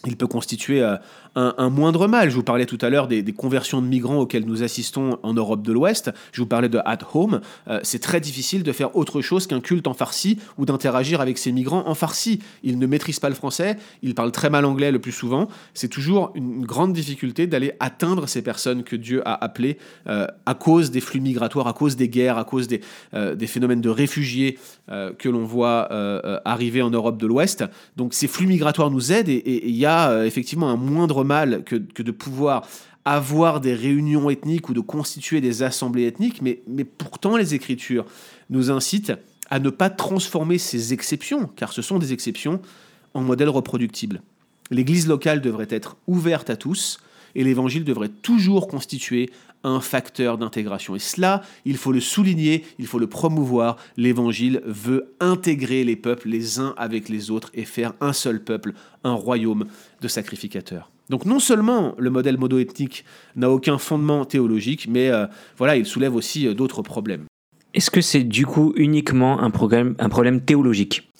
il 0.06 0.16
peut 0.16 0.26
constituer 0.26 0.82
euh, 0.82 0.96
un, 1.34 1.68
moindre 1.68 2.06
mal. 2.06 2.30
Je 2.30 2.34
vous 2.34 2.42
parlais 2.42 2.66
tout 2.66 2.78
à 2.80 2.88
l'heure 2.88 3.08
des, 3.08 3.22
conversions 3.32 3.82
de 3.82 3.86
migrants 3.86 4.18
auxquelles 4.18 4.46
nous 4.46 4.62
assistons 4.62 5.18
en 5.22 5.34
Europe 5.34 5.62
de 5.62 5.72
l'Ouest. 5.72 6.10
Je 6.32 6.40
vous 6.40 6.46
parlais 6.46 6.68
de 6.68 6.78
At 6.84 6.98
Home. 7.12 7.40
Euh, 7.68 7.80
c'est 7.82 7.98
très 7.98 8.20
difficile 8.20 8.62
de 8.62 8.72
faire 8.72 8.96
autre 8.96 9.20
chose 9.20 9.46
qu'un 9.46 9.60
culte 9.60 9.86
en 9.86 9.94
farci 9.94 10.38
ou 10.56 10.64
d'interagir 10.64 11.20
avec 11.20 11.36
ces 11.36 11.52
migrants 11.52 11.86
en 11.86 11.94
farci. 11.94 12.40
Ils 12.62 12.78
ne 12.78 12.86
maîtrisent 12.86 13.20
pas 13.20 13.28
le 13.28 13.34
français, 13.34 13.76
ils 14.02 14.14
parlent 14.14 14.32
très 14.32 14.48
mal 14.48 14.64
anglais 14.64 14.90
le 14.90 14.98
plus 14.98 15.12
souvent. 15.12 15.48
C'est 15.74 15.88
toujours 15.88 16.32
une 16.34 16.64
grande 16.64 16.92
difficulté 16.92 17.46
d'aller 17.46 17.72
atteindre 17.80 18.28
ces 18.28 18.42
personnes 18.42 18.82
que 18.82 18.96
Dieu 18.96 19.22
a 19.28 19.44
appelées 19.44 19.76
euh, 20.06 20.26
à 20.46 20.54
cause 20.54 20.90
des 20.90 21.00
flux 21.00 21.20
migratoires, 21.20 21.66
à 21.66 21.72
cause 21.72 21.96
des 21.96 22.08
guerres, 22.08 22.38
à 22.38 22.44
cause 22.44 22.68
des, 22.68 22.80
des 23.12 23.46
phénomènes 23.46 23.80
de 23.80 23.90
réfugiés 23.90 24.58
que 24.88 25.28
l'on 25.28 25.44
voit 25.44 25.88
arriver 26.44 26.82
en 26.82 26.90
Europe 26.90 27.18
de 27.18 27.26
l'Ouest. 27.26 27.64
Donc 27.96 28.14
ces 28.14 28.28
flux 28.28 28.46
migratoires 28.46 28.90
nous 28.90 29.12
aident 29.12 29.28
et 29.28 29.68
il 29.68 29.76
y 29.76 29.86
a 29.86 29.95
euh, 29.96 30.24
effectivement 30.24 30.68
un 30.68 30.76
moindre 30.76 31.24
mal 31.24 31.64
que, 31.64 31.76
de 31.76 32.10
pouvoir 32.10 32.66
avoir 33.04 33.60
des 33.60 33.74
réunions 33.74 34.28
ethniques 34.30 34.68
ou 34.68 34.74
de 34.74 34.80
constituer 34.80 35.40
des 35.40 35.62
assemblées 35.62 36.06
ethniques, 36.06 36.42
mais, 36.42 36.62
mais 36.66 36.84
pourtant 36.84 37.36
les 37.36 37.54
Écritures 37.54 38.04
nous 38.50 38.70
incitent 38.70 39.12
à 39.48 39.60
ne 39.60 39.70
pas 39.70 39.90
transformer 39.90 40.58
ces 40.58 40.92
exceptions, 40.92 41.48
car 41.54 41.72
ce 41.72 41.82
sont 41.82 41.98
des 41.98 42.12
exceptions, 42.12 42.60
en 43.14 43.20
modèles 43.20 43.48
reproductibles. 43.48 44.22
L'Église 44.70 45.06
locale 45.06 45.40
devrait 45.40 45.68
être 45.70 45.96
ouverte 46.06 46.50
à 46.50 46.56
tous, 46.56 46.98
et 47.36 47.44
l'Évangile 47.44 47.84
devrait 47.84 48.08
toujours 48.08 48.66
constituer 48.66 49.30
un 49.62 49.80
facteur 49.80 50.38
d'intégration. 50.38 50.96
Et 50.96 50.98
cela, 50.98 51.42
il 51.64 51.76
faut 51.76 51.92
le 51.92 52.00
souligner, 52.00 52.64
il 52.78 52.86
faut 52.86 52.98
le 52.98 53.06
promouvoir. 53.06 53.76
L'Évangile 53.96 54.62
veut 54.64 55.14
intégrer 55.20 55.84
les 55.84 55.96
peuples 55.96 56.28
les 56.28 56.58
uns 56.58 56.74
avec 56.76 57.08
les 57.08 57.30
autres 57.30 57.50
et 57.54 57.64
faire 57.64 57.92
un 58.00 58.12
seul 58.12 58.42
peuple, 58.42 58.72
un 59.04 59.12
royaume 59.12 59.66
de 60.00 60.08
sacrificateurs. 60.08 60.90
Donc 61.10 61.24
non 61.24 61.38
seulement 61.38 61.94
le 61.98 62.10
modèle 62.10 62.38
modo-ethnique 62.38 63.04
n'a 63.36 63.50
aucun 63.50 63.78
fondement 63.78 64.24
théologique, 64.24 64.88
mais 64.88 65.10
euh, 65.10 65.26
voilà, 65.56 65.76
il 65.76 65.86
soulève 65.86 66.14
aussi 66.14 66.46
euh, 66.46 66.54
d'autres 66.54 66.82
problèmes. 66.82 67.26
Est-ce 67.74 67.90
que 67.90 68.00
c'est 68.00 68.24
du 68.24 68.46
coup 68.46 68.72
uniquement 68.76 69.40
un, 69.40 69.52
un 69.98 70.08
problème 70.08 70.40
théologique? 70.40 71.12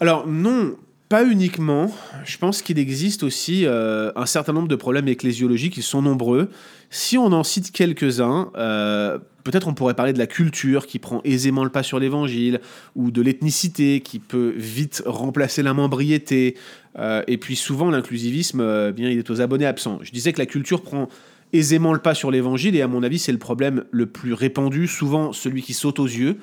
Alors 0.00 0.26
non, 0.26 0.76
pas 1.08 1.24
uniquement. 1.24 1.90
Je 2.24 2.36
pense 2.38 2.62
qu'il 2.62 2.78
existe 2.78 3.22
aussi 3.22 3.64
euh, 3.64 4.10
un 4.16 4.26
certain 4.26 4.52
nombre 4.52 4.68
de 4.68 4.76
problèmes 4.76 5.06
ecclésiologiques 5.08 5.74
qui 5.74 5.82
sont 5.82 6.02
nombreux. 6.02 6.50
Si 6.90 7.16
on 7.16 7.26
en 7.26 7.44
cite 7.44 7.70
quelques-uns, 7.70 8.50
euh, 8.56 9.18
peut-être 9.44 9.68
on 9.68 9.74
pourrait 9.74 9.94
parler 9.94 10.12
de 10.12 10.18
la 10.18 10.26
culture 10.26 10.86
qui 10.86 10.98
prend 10.98 11.20
aisément 11.24 11.62
le 11.62 11.70
pas 11.70 11.84
sur 11.84 12.00
l'évangile, 12.00 12.60
ou 12.96 13.10
de 13.10 13.22
l'ethnicité 13.22 14.00
qui 14.00 14.18
peut 14.18 14.52
vite 14.56 15.02
remplacer 15.06 15.62
la 15.62 15.74
membriété. 15.74 16.56
Euh, 16.98 17.22
et 17.28 17.38
puis 17.38 17.54
souvent, 17.54 17.90
l'inclusivisme, 17.90 18.90
bien, 18.90 19.08
il 19.08 19.18
est 19.18 19.30
aux 19.30 19.40
abonnés 19.40 19.66
absents. 19.66 20.00
Je 20.02 20.10
disais 20.10 20.32
que 20.32 20.38
la 20.38 20.46
culture 20.46 20.82
prend 20.82 21.08
aisément 21.52 21.92
le 21.92 22.00
pas 22.00 22.14
sur 22.14 22.32
l'évangile, 22.32 22.74
et 22.74 22.82
à 22.82 22.88
mon 22.88 23.04
avis, 23.04 23.20
c'est 23.20 23.32
le 23.32 23.38
problème 23.38 23.84
le 23.92 24.06
plus 24.06 24.32
répandu, 24.32 24.88
souvent 24.88 25.32
celui 25.32 25.62
qui 25.62 25.74
saute 25.74 26.00
aux 26.00 26.06
yeux. 26.06 26.38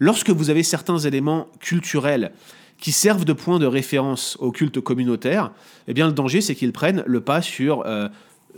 Lorsque 0.00 0.30
vous 0.30 0.50
avez 0.50 0.62
certains 0.64 0.98
éléments 0.98 1.48
culturels 1.60 2.32
qui 2.78 2.92
servent 2.92 3.24
de 3.24 3.32
point 3.32 3.58
de 3.58 3.66
référence 3.66 4.36
au 4.40 4.52
culte 4.52 4.80
communautaire, 4.80 5.52
eh 5.88 5.94
bien 5.94 6.06
le 6.06 6.12
danger 6.12 6.40
c'est 6.40 6.54
qu'ils 6.54 6.72
prennent 6.72 7.02
le 7.06 7.20
pas 7.20 7.42
sur 7.42 7.84
euh, 7.86 8.08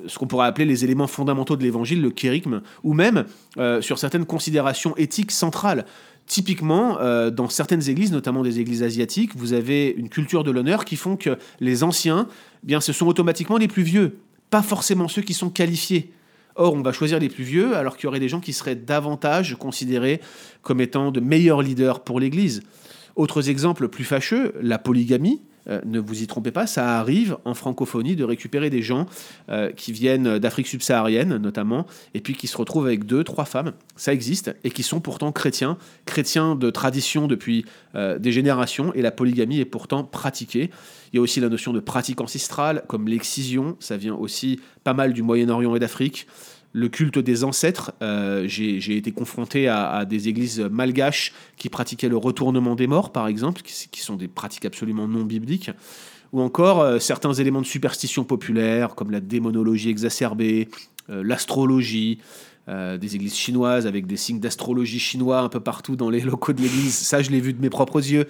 ce 0.06 0.18
qu'on 0.18 0.26
pourrait 0.26 0.46
appeler 0.46 0.66
les 0.66 0.84
éléments 0.84 1.06
fondamentaux 1.06 1.56
de 1.56 1.62
l'évangile, 1.62 2.00
le 2.00 2.10
kérigme, 2.10 2.62
ou 2.82 2.94
même 2.94 3.24
euh, 3.58 3.80
sur 3.82 3.98
certaines 3.98 4.26
considérations 4.26 4.96
éthiques 4.96 5.32
centrales. 5.32 5.86
Typiquement, 6.26 6.98
euh, 7.00 7.30
dans 7.30 7.48
certaines 7.48 7.88
églises, 7.88 8.12
notamment 8.12 8.42
des 8.42 8.60
églises 8.60 8.82
asiatiques, 8.82 9.32
vous 9.34 9.52
avez 9.52 9.92
une 9.96 10.08
culture 10.08 10.44
de 10.44 10.50
l'honneur 10.50 10.84
qui 10.84 10.96
font 10.96 11.16
que 11.16 11.36
les 11.58 11.82
anciens, 11.82 12.28
eh 12.62 12.66
bien, 12.66 12.80
ce 12.80 12.92
sont 12.92 13.06
automatiquement 13.06 13.56
les 13.56 13.68
plus 13.68 13.82
vieux, 13.82 14.18
pas 14.48 14.62
forcément 14.62 15.08
ceux 15.08 15.22
qui 15.22 15.34
sont 15.34 15.50
qualifiés. 15.50 16.12
Or, 16.56 16.74
on 16.74 16.82
va 16.82 16.92
choisir 16.92 17.18
les 17.18 17.28
plus 17.28 17.44
vieux, 17.44 17.76
alors 17.76 17.96
qu'il 17.96 18.04
y 18.04 18.08
aurait 18.08 18.20
des 18.20 18.28
gens 18.28 18.40
qui 18.40 18.52
seraient 18.52 18.76
davantage 18.76 19.56
considérés 19.58 20.20
comme 20.62 20.80
étant 20.80 21.10
de 21.10 21.20
meilleurs 21.20 21.62
leaders 21.62 22.04
pour 22.04 22.20
l'Église. 22.20 22.62
Autres 23.20 23.50
exemples 23.50 23.88
plus 23.88 24.04
fâcheux, 24.04 24.54
la 24.62 24.78
polygamie. 24.78 25.42
Euh, 25.68 25.82
ne 25.84 26.00
vous 26.00 26.22
y 26.22 26.26
trompez 26.26 26.52
pas, 26.52 26.66
ça 26.66 26.98
arrive 26.98 27.36
en 27.44 27.52
francophonie 27.52 28.16
de 28.16 28.24
récupérer 28.24 28.70
des 28.70 28.80
gens 28.80 29.04
euh, 29.50 29.70
qui 29.72 29.92
viennent 29.92 30.38
d'Afrique 30.38 30.66
subsaharienne 30.66 31.36
notamment, 31.36 31.86
et 32.14 32.22
puis 32.22 32.32
qui 32.32 32.46
se 32.46 32.56
retrouvent 32.56 32.86
avec 32.86 33.04
deux, 33.04 33.22
trois 33.22 33.44
femmes. 33.44 33.74
Ça 33.94 34.14
existe, 34.14 34.56
et 34.64 34.70
qui 34.70 34.82
sont 34.82 35.00
pourtant 35.00 35.32
chrétiens, 35.32 35.76
chrétiens 36.06 36.54
de 36.54 36.70
tradition 36.70 37.26
depuis 37.26 37.66
euh, 37.94 38.18
des 38.18 38.32
générations, 38.32 38.94
et 38.94 39.02
la 39.02 39.10
polygamie 39.10 39.60
est 39.60 39.66
pourtant 39.66 40.02
pratiquée. 40.02 40.70
Il 41.12 41.16
y 41.16 41.18
a 41.18 41.22
aussi 41.22 41.40
la 41.40 41.50
notion 41.50 41.74
de 41.74 41.80
pratique 41.80 42.22
ancestrale, 42.22 42.84
comme 42.88 43.06
l'excision, 43.06 43.76
ça 43.80 43.98
vient 43.98 44.14
aussi 44.14 44.60
pas 44.82 44.94
mal 44.94 45.12
du 45.12 45.22
Moyen-Orient 45.22 45.76
et 45.76 45.78
d'Afrique 45.78 46.26
le 46.72 46.88
culte 46.88 47.18
des 47.18 47.44
ancêtres. 47.44 47.92
Euh, 48.02 48.44
j'ai 48.46 48.96
été 48.96 49.12
confronté 49.12 49.68
à, 49.68 50.04
des 50.04 50.28
églises 50.28 50.60
malgaches 50.60 51.32
qui 51.56 51.68
pratiquaient 51.68 52.08
le 52.08 52.16
retournement 52.16 52.74
des 52.74 52.86
morts, 52.86 53.12
par 53.12 53.26
exemple, 53.26 53.62
qui, 53.62 54.00
sont 54.00 54.16
des 54.16 54.28
pratiques 54.28 54.64
absolument 54.64 55.08
non 55.08 55.24
bibliques. 55.24 55.70
Ou 56.32 56.40
encore 56.40 56.80
euh, 56.80 56.98
certains 57.00 57.32
éléments 57.32 57.60
de 57.60 57.66
superstition 57.66 58.24
populaire, 58.24 58.94
comme 58.94 59.10
la 59.10 59.20
démonologie 59.20 59.90
exacerbée, 59.90 60.68
euh, 61.08 61.22
l'astrologie, 61.24 62.18
des 63.00 63.16
églises 63.16 63.34
chinoises 63.34 63.88
avec 63.88 64.06
des 64.06 64.16
signes 64.16 64.38
d'astrologie 64.38 65.00
chinois 65.00 65.40
un 65.40 65.48
peu 65.48 65.58
partout 65.58 65.96
dans 65.96 66.08
les 66.08 66.20
locaux 66.20 66.52
de 66.52 66.62
l'église. 66.62 66.94
Ça, 66.94 67.20
je 67.20 67.30
l'ai 67.30 67.40
vu 67.40 67.52
de 67.52 67.60
mes 67.60 67.70
propres 67.70 67.98
yeux. 67.98 68.26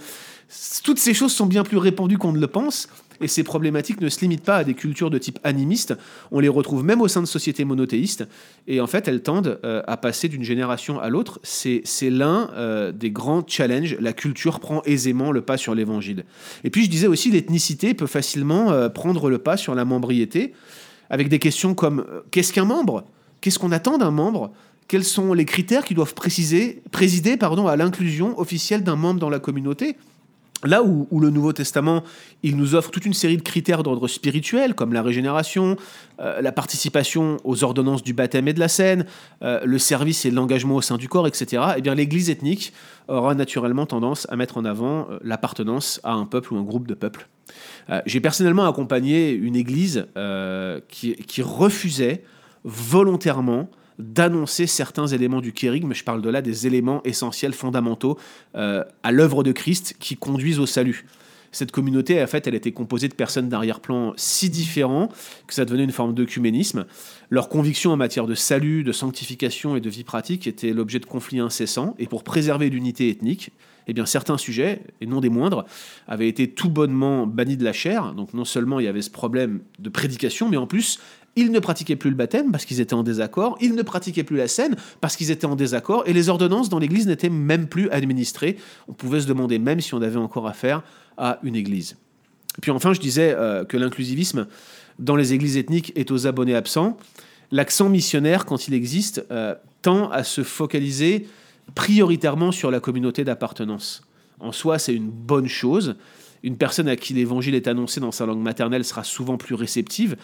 Toutes 0.82 0.99
ces 0.99 1.12
choses 1.12 1.35
sont 1.35 1.44
bien 1.44 1.62
plus 1.62 1.76
répandues 1.76 2.16
qu'on 2.16 2.32
ne 2.32 2.38
le 2.38 2.47
pense. 2.47 2.88
Et 3.21 3.29
ces 3.29 3.43
problématiques 3.43 4.00
ne 4.00 4.09
se 4.09 4.21
limitent 4.21 4.45
pas 4.45 4.57
à 4.57 4.65
des 4.65 4.75
cultures 4.75 5.11
de 5.11 5.19
type 5.19 5.39
animiste, 5.45 5.95
on 6.31 6.41
les 6.41 6.49
retrouve 6.49 6.85
même 6.85 7.03
au 7.03 7.09
sein 7.09 7.21
de 7.21 7.27
sociétés 7.27 7.65
monothéistes, 7.65 8.27
et 8.67 8.81
en 8.81 8.87
fait 8.87 9.09
elles 9.09 9.23
tendent 9.23 9.61
euh, 9.65 9.83
à 9.87 9.97
passer 9.97 10.29
d'une 10.29 10.43
génération 10.43 10.99
à 10.99 11.11
l'autre. 11.11 11.39
C'est 11.43 11.83
l'un 12.03 12.50
euh, 12.55 12.93
des 12.93 13.11
grands 13.11 13.45
challenges, 13.47 13.97
la 14.00 14.12
culture 14.12 14.59
prend 14.59 14.83
aisément 14.85 15.33
le 15.33 15.43
pas 15.43 15.59
sur 15.59 15.75
l'évangile. 15.75 16.25
Et 16.65 16.71
puis 16.71 16.85
je 16.85 16.91
disais 16.91 17.07
aussi, 17.07 17.31
l'ethnicité 17.31 17.93
peut 17.93 18.07
facilement 18.07 18.73
euh, 18.73 18.89
prendre 18.89 19.29
le 19.29 19.39
pas 19.39 19.57
sur 19.57 19.75
la 19.75 19.85
membriété, 19.85 20.55
avec 21.11 21.29
des 21.29 21.39
questions 21.39 21.75
comme 21.75 22.07
qu'est-ce 22.31 22.53
qu'un 22.53 22.65
membre? 22.65 23.05
Qu'est-ce 23.41 23.59
qu'on 23.59 23.73
attend 23.73 23.99
d'un 23.99 24.11
membre? 24.11 24.53
Quels 24.89 25.05
sont 25.05 25.35
les 25.35 25.45
critères 25.45 25.85
qui 25.85 25.95
doivent 25.95 26.15
préciser, 26.15 26.83
présider 26.91 27.37
pardon, 27.37 27.67
à 27.67 27.77
l'inclusion 27.77 28.39
officielle 28.41 28.83
d'un 28.83 28.97
membre 28.97 29.21
dans 29.21 29.31
la 29.31 29.39
communauté? 29.39 29.97
Là 30.64 30.83
où, 30.83 31.21
le 31.21 31.31
Nouveau 31.31 31.55
Testament, 31.55 32.05
il 32.43 32.57
nous 32.57 32.75
offre 32.75 32.90
toute 32.90 33.07
une 33.07 33.14
série 33.14 33.38
de 33.38 33.43
critères 33.43 33.83
d'ordre 33.83 34.09
spirituel, 34.09 34.75
comme 34.75 34.93
la 34.93 35.02
régénération, 35.02 35.76
euh, 36.21 36.43
la 36.43 36.52
participation 36.52 37.38
aux 37.45 37.64
ordonnances 37.64 38.02
du 38.02 38.12
baptême 38.12 38.47
et 38.47 38.52
de 38.52 38.61
la 38.61 38.69
scène, 38.69 39.07
euh, 39.43 39.61
le 39.64 39.79
service 39.79 40.26
et 40.26 40.31
l'engagement 40.31 40.76
au 40.76 40.83
sein 40.83 40.99
du 40.99 41.09
corps, 41.09 41.26
etc., 41.26 41.62
eh 41.79 41.81
bien 41.81 41.95
l'Église 41.95 42.29
ethnique 42.29 42.75
aura 43.09 43.35
naturellement 43.35 43.87
tendance 43.87 44.26
à 44.31 44.37
mettre 44.37 44.59
en 44.59 44.67
avant 44.67 45.09
euh, 45.11 45.19
l'appartenance 45.25 45.99
à 46.05 46.12
un 46.12 46.26
peuple 46.26 46.52
ou 46.52 46.59
un 46.59 46.62
groupe 46.62 46.87
de 46.87 46.95
peuples. 46.95 47.26
J'ai 48.07 48.21
personnellement 48.21 48.69
accompagné 48.69 49.33
une 49.33 49.57
Église 49.57 50.07
qui, 50.88 51.17
qui 51.17 51.43
refusait 51.43 52.23
volontairement 52.62 53.69
d'annoncer 54.00 54.66
certains 54.66 55.07
éléments 55.07 55.40
du 55.40 55.52
kérigme. 55.52 55.95
Je 55.95 56.04
parle 56.04 56.23
de 56.23 56.28
là 56.28 56.42
des 56.42 56.66
éléments 56.66 57.02
essentiels, 57.04 57.52
fondamentaux 57.52 58.19
euh, 58.57 58.85
à 59.02 59.12
l'œuvre 59.12 59.42
de 59.42 59.52
Christ 59.52 59.97
qui 59.99 60.16
conduisent 60.16 60.59
au 60.59 60.66
salut. 60.66 61.07
Cette 61.52 61.73
communauté, 61.73 62.23
en 62.23 62.26
fait, 62.28 62.47
elle 62.47 62.54
était 62.54 62.71
composée 62.71 63.09
de 63.09 63.14
personnes 63.14 63.49
d'arrière-plan 63.49 64.12
si 64.16 64.50
différents 64.50 65.09
que 65.49 65.54
ça 65.54 65.64
devenait 65.64 65.83
une 65.83 65.90
forme 65.90 66.14
d'œcuménisme. 66.14 66.87
Leurs 67.28 67.49
convictions 67.49 67.90
en 67.90 67.97
matière 67.97 68.26
de 68.26 68.37
salut, 68.37 68.85
de 68.85 68.92
sanctification 68.92 69.75
et 69.75 69.80
de 69.80 69.90
vie 69.90 70.04
pratique 70.04 70.47
étaient 70.47 70.73
l'objet 70.73 71.00
de 71.00 71.07
conflits 71.07 71.40
incessants. 71.40 71.97
Et 71.99 72.07
pour 72.07 72.23
préserver 72.23 72.71
l'unité 72.71 73.09
ethnique, 73.09 73.50
eh 73.88 73.92
bien, 73.92 74.07
certains 74.07 74.38
sujets, 74.38 74.83
et 75.00 75.07
non 75.07 75.21
des 75.21 75.30
moindres, 75.30 75.64
avaient 76.07 76.28
été 76.28 76.49
tout 76.49 76.71
bonnement 76.71 77.26
bannis 77.26 77.57
de 77.57 77.64
la 77.64 77.73
chair. 77.73 78.14
Donc 78.14 78.35
non 78.35 78.45
seulement 78.45 78.78
il 78.78 78.85
y 78.85 78.88
avait 78.88 79.02
ce 79.02 79.11
problème 79.11 79.61
de 79.80 79.88
prédication, 79.88 80.49
mais 80.49 80.57
en 80.57 80.69
plus, 80.69 81.00
ils 81.37 81.51
ne 81.53 81.59
pratiquaient 81.59 81.97
plus 81.97 82.11
le 82.11 82.17
baptême 82.17 82.51
parce 82.51 82.65
qu'ils 82.65 82.81
étaient 82.81 82.95
en 82.95 83.03
désaccord, 83.03 83.57
ils 83.61 83.75
ne 83.75 83.83
pratiquaient 83.83 84.25
plus 84.25 84.37
la 84.37 84.49
scène 84.49 84.77
parce 85.01 85.17
qu'ils 85.17 85.31
étaient 85.31 85.47
en 85.47 85.57
désaccord, 85.57 86.03
et 86.07 86.13
les 86.13 86.29
ordonnances 86.29 86.69
dans 86.69 86.79
l'Église 86.79 87.07
n'étaient 87.07 87.31
même 87.31 87.69
plus 87.69 87.89
administrées. 87.91 88.57
On 88.89 88.93
pouvait 88.93 89.21
se 89.21 89.27
demander 89.27 89.59
même 89.59 89.81
si 89.81 89.95
on 89.95 90.03
avait 90.03 90.17
encore 90.17 90.47
affaire 90.47 90.83
à 91.17 91.39
une 91.43 91.55
Église. 91.55 91.97
puis 92.61 92.71
enfin, 92.71 92.93
je 92.93 93.01
disais 93.01 93.35
euh, 93.37 93.65
que 93.65 93.77
l'inclusivisme 93.77 94.47
dans 94.99 95.17
les 95.17 95.33
églises 95.33 95.57
ethniques 95.57 95.93
est 95.97 96.11
aux 96.11 96.27
abonnés 96.27 96.55
absents. 96.55 96.99
L'accent 97.51 97.89
missionnaire, 97.89 98.45
quand 98.45 98.69
il 98.69 98.75
existe, 98.75 99.25
euh, 99.31 99.55
tend 99.83 100.11
à 100.11 100.25
se 100.25 100.43
focaliser 100.43 101.27
prioritairement 101.75 102.53
sur 102.53 102.71
la 102.71 102.81
communauté 102.81 103.25
d'appartenance. 103.25 104.03
En 104.41 104.53
soi, 104.53 104.79
c'est 104.79 104.95
une 104.95 105.11
bonne 105.11 105.49
chose. 105.49 105.97
Une 106.42 106.56
personne 106.56 106.88
à 106.88 106.97
qui 106.97 107.14
l'évangile 107.14 107.54
est 107.54 107.68
annoncé 107.68 108.00
dans 108.00 108.12
sa 108.12 108.26
langue 108.26 108.40
maternelle 108.40 108.85
sera 108.85 109.04
souvent 109.04 109.37
plus 109.37 109.54
réceptive. 109.54 110.16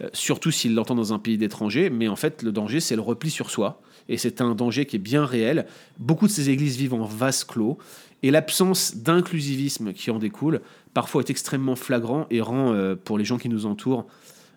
Euh, 0.00 0.08
surtout 0.12 0.50
s'il 0.50 0.74
l'entend 0.74 0.94
dans 0.94 1.12
un 1.12 1.18
pays 1.18 1.36
d'étranger, 1.36 1.90
mais 1.90 2.08
en 2.08 2.16
fait 2.16 2.42
le 2.42 2.52
danger 2.52 2.80
c'est 2.80 2.96
le 2.96 3.02
repli 3.02 3.30
sur 3.30 3.50
soi, 3.50 3.82
et 4.08 4.16
c'est 4.16 4.40
un 4.40 4.54
danger 4.54 4.86
qui 4.86 4.96
est 4.96 4.98
bien 4.98 5.24
réel. 5.24 5.66
Beaucoup 5.98 6.26
de 6.26 6.32
ces 6.32 6.50
églises 6.50 6.76
vivent 6.76 6.94
en 6.94 7.04
vase 7.04 7.44
clos, 7.44 7.78
et 8.22 8.30
l'absence 8.30 8.96
d'inclusivisme 8.96 9.92
qui 9.92 10.10
en 10.10 10.18
découle 10.18 10.60
parfois 10.94 11.22
est 11.22 11.30
extrêmement 11.30 11.76
flagrant 11.76 12.26
et 12.30 12.40
rend 12.40 12.72
euh, 12.72 12.94
pour 12.94 13.18
les 13.18 13.24
gens 13.24 13.38
qui 13.38 13.48
nous 13.48 13.66
entourent 13.66 14.06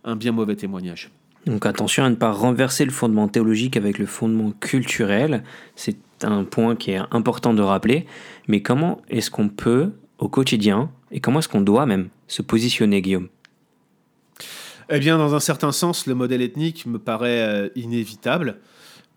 un 0.03 0.15
bien 0.15 0.31
mauvais 0.31 0.55
témoignage. 0.55 1.11
Donc 1.45 1.65
attention 1.65 2.03
à 2.03 2.09
ne 2.09 2.15
pas 2.15 2.31
renverser 2.31 2.85
le 2.85 2.91
fondement 2.91 3.27
théologique 3.27 3.77
avec 3.77 3.99
le 3.99 4.05
fondement 4.05 4.51
culturel, 4.51 5.43
c'est 5.75 5.97
un 6.23 6.43
point 6.43 6.75
qui 6.75 6.91
est 6.91 7.01
important 7.11 7.53
de 7.53 7.61
rappeler, 7.61 8.05
mais 8.47 8.61
comment 8.61 9.01
est-ce 9.09 9.29
qu'on 9.29 9.49
peut 9.49 9.91
au 10.17 10.29
quotidien, 10.29 10.89
et 11.15 11.21
comment 11.21 11.39
est-ce 11.39 11.47
qu'on 11.47 11.61
doit 11.61 11.85
même 11.85 12.09
se 12.27 12.41
positionner 12.41 13.01
Guillaume? 13.01 13.29
Eh 14.89 14.99
bien, 14.99 15.17
dans 15.17 15.33
un 15.33 15.39
certain 15.39 15.71
sens, 15.71 16.07
le 16.07 16.13
modèle 16.13 16.41
ethnique 16.41 16.85
me 16.85 16.99
paraît 16.99 17.41
euh, 17.41 17.69
inévitable. 17.75 18.57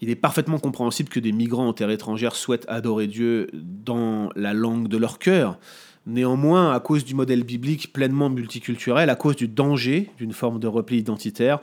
Il 0.01 0.09
est 0.09 0.15
parfaitement 0.15 0.61
compréhensible 0.61 1.09
que 1.09 1.19
des 1.19 1.33
migrants 1.33 1.67
en 1.67 1.73
terre 1.73 1.91
étrangère 1.91 2.37
souhaitent 2.37 2.67
adorer 2.69 3.09
Dieu 3.09 3.49
dans 3.53 4.31
la 4.37 4.55
langue 4.55 4.87
de 4.87 4.97
leur 4.97 5.19
cœur. 5.19 5.59
Néanmoins, 6.07 6.73
à 6.73 6.79
cause 6.79 7.05
du 7.05 7.17
modèle 7.17 7.43
biblique 7.43 7.93
pleinement 7.93 8.31
multiculturel, 8.31 9.11
à 9.11 9.17
cause 9.17 9.35
du 9.35 9.49
danger 9.49 10.09
d'une 10.19 10.33
forme 10.33 10.61
de 10.61 10.69
repli 10.69 10.99
identitaire, 10.99 11.59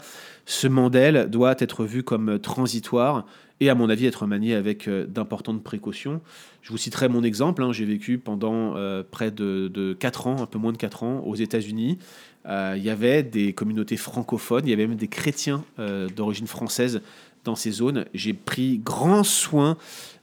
ce 0.45 0.67
modèle 0.67 1.29
doit 1.29 1.55
être 1.59 1.85
vu 1.85 2.03
comme 2.03 2.39
transitoire 2.39 3.25
et 3.59 3.69
à 3.69 3.75
mon 3.75 3.89
avis 3.89 4.05
être 4.05 4.25
manié 4.27 4.53
avec 4.53 4.88
euh, 4.88 5.05
d'importantes 5.05 5.63
précautions. 5.63 6.21
Je 6.62 6.71
vous 6.71 6.77
citerai 6.77 7.07
mon 7.07 7.24
exemple, 7.24 7.63
hein. 7.63 7.71
j'ai 7.71 7.85
vécu 7.85 8.17
pendant 8.17 8.75
euh, 8.75 9.03
près 9.09 9.31
de, 9.31 9.69
de, 9.74 9.93
4 9.93 10.27
ans, 10.27 10.41
un 10.41 10.45
peu 10.45 10.59
moins 10.59 10.71
de 10.71 10.77
4 10.77 11.03
ans, 11.03 11.19
aux 11.25 11.35
États-Unis, 11.35 11.97
euh, 12.47 12.75
il 12.77 12.83
y 12.83 12.89
avait 12.89 13.24
des 13.24 13.53
communautés 13.53 13.97
francophones, 13.97 14.65
il 14.65 14.69
y 14.69 14.74
avait 14.74 14.88
même 14.88 14.97
des 14.97 15.07
chrétiens 15.07 15.63
d'origine 16.15 16.47
française 16.47 17.01
dans 17.45 17.55
ces 17.55 17.71
zones. 17.71 18.05
J'ai 18.13 18.33
pris 18.33 18.79
grand 18.83 19.23
soin 19.23 19.77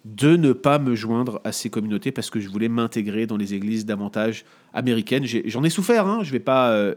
de 0.05 0.37
ne 0.37 0.52
pas 0.52 0.79
me 0.79 0.95
joindre 0.95 1.41
à 1.45 1.52
ces 1.52 1.71
communautés 1.71 2.11
parce 2.11 2.29
que 2.29 2.41
je 2.41 2.49
voulais 2.49 2.69
m'intégrer 2.69 3.26
dans 3.26 3.37
les 3.37 3.55
églises 3.55 3.87
davantage 3.87 4.45
américaines. 4.75 5.25
J'en 5.47 5.62
ai, 5.62 5.71
souffert, 5.71 6.07
hein, 6.07 6.21
je 6.23 6.29
ne 6.29 6.33
vais 6.33 6.41
pas 6.41 6.73
euh, 6.73 6.95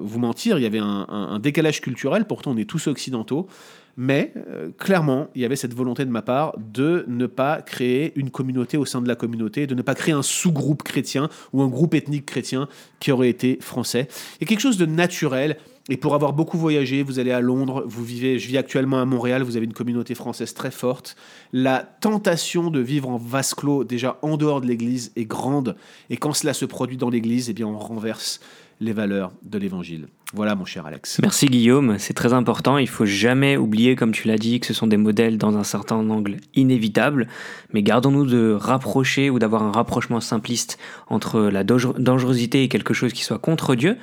vous 0.00 0.20
mentir, 0.20 0.58
il 0.58 0.62
y 0.62 0.66
avait 0.66 0.78
un, 0.78 1.38
décalage 1.40 1.80
culturel, 1.80 2.26
pourtant 2.26 2.52
on 2.52 2.56
est 2.56 2.68
tous 2.68 2.86
occidentaux, 2.86 3.48
mais 3.96 4.32
euh, 4.36 4.70
clairement, 4.78 5.28
il 5.34 5.42
y 5.42 5.44
avait 5.44 5.56
cette 5.56 5.74
volonté 5.74 6.04
de 6.04 6.10
ma 6.10 6.22
part 6.22 6.56
de 6.58 7.04
ne 7.08 7.26
pas 7.26 7.60
créer 7.60 8.12
une 8.16 8.30
communauté 8.30 8.76
au 8.76 8.84
sein 8.84 9.02
de 9.02 9.08
la 9.08 9.16
communauté, 9.16 9.66
de 9.66 9.74
ne 9.74 9.82
pas 9.82 9.94
créer 9.94 10.14
un 10.14 10.22
sous-groupe 10.22 10.82
chrétien 10.84 11.28
ou 11.52 11.62
un 11.62 11.68
groupe 11.68 11.94
ethnique 11.94 12.26
chrétien 12.26 12.68
qui 13.00 13.10
aurait 13.10 13.30
été 13.30 13.58
français. 13.60 14.08
Il 14.36 14.42
y 14.42 14.44
a 14.44 14.46
quelque 14.46 14.60
chose 14.60 14.78
de 14.78 14.86
naturel. 14.86 15.56
Et 15.90 15.98
pour 15.98 16.14
avoir 16.14 16.32
beaucoup 16.32 16.56
voyagé, 16.56 17.02
vous 17.02 17.18
allez 17.18 17.30
à 17.30 17.40
Londres, 17.40 17.84
vous 17.86 18.04
vivez, 18.04 18.38
je 18.38 18.48
vis 18.48 18.56
actuellement 18.56 19.02
à 19.02 19.04
Montréal, 19.04 19.42
vous 19.42 19.58
avez 19.58 19.66
une 19.66 19.74
communauté 19.74 20.14
française 20.14 20.54
très 20.54 20.70
forte. 20.70 21.14
La 21.52 21.80
tentation 21.80 22.70
de 22.70 22.80
vivre 22.80 23.10
en 23.10 23.18
vase 23.18 23.52
clos, 23.52 23.84
déjà 23.84 24.18
en 24.22 24.38
dehors 24.38 24.62
de 24.62 24.66
l'Église, 24.66 25.12
est 25.14 25.26
grande. 25.26 25.76
Et 26.08 26.16
quand 26.16 26.32
cela 26.32 26.54
se 26.54 26.64
produit 26.64 26.96
dans 26.96 27.10
l'Église, 27.10 27.50
eh 27.50 27.52
bien, 27.52 27.66
on 27.66 27.78
renverse 27.78 28.40
les 28.80 28.92
valeurs 28.92 29.32
de 29.42 29.58
l'Évangile. 29.58 30.08
Voilà, 30.34 30.56
mon 30.56 30.64
cher 30.64 30.84
Alex. 30.84 31.20
Merci 31.22 31.46
Guillaume, 31.46 31.96
c'est 31.98 32.12
très 32.12 32.32
important. 32.32 32.76
Il 32.76 32.88
faut 32.88 33.06
jamais 33.06 33.56
oublier, 33.56 33.94
comme 33.94 34.10
tu 34.10 34.26
l'as 34.26 34.36
dit, 34.36 34.58
que 34.58 34.66
ce 34.66 34.74
sont 34.74 34.88
des 34.88 34.96
modèles 34.96 35.38
dans 35.38 35.56
un 35.56 35.62
certain 35.62 35.94
angle 36.10 36.38
inévitable. 36.56 37.28
Mais 37.72 37.84
gardons-nous 37.84 38.26
de 38.26 38.52
rapprocher 38.52 39.30
ou 39.30 39.38
d'avoir 39.38 39.62
un 39.62 39.70
rapprochement 39.70 40.20
simpliste 40.20 40.76
entre 41.06 41.40
la 41.40 41.62
dangerosité 41.62 42.64
et 42.64 42.68
quelque 42.68 42.94
chose 42.94 43.12
qui 43.12 43.22
soit 43.22 43.38
contre 43.38 43.76
Dieu. 43.76 43.96